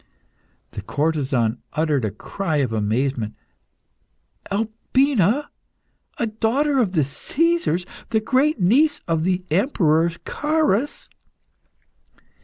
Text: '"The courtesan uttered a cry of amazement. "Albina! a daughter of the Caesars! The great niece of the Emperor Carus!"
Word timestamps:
'"The 0.71 0.81
courtesan 0.81 1.61
uttered 1.73 2.05
a 2.05 2.09
cry 2.09 2.55
of 2.55 2.73
amazement. 2.73 3.35
"Albina! 4.51 5.51
a 6.17 6.25
daughter 6.25 6.79
of 6.79 6.93
the 6.93 7.05
Caesars! 7.05 7.85
The 8.09 8.19
great 8.19 8.59
niece 8.59 9.01
of 9.07 9.23
the 9.23 9.45
Emperor 9.51 10.09
Carus!" 10.25 11.07